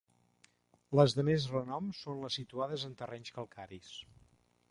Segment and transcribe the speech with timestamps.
[0.99, 3.93] Les de més renom són les situades en terrenys calcaris.